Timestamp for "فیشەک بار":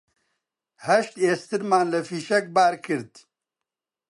2.07-2.75